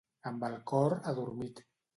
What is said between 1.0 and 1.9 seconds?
adormit.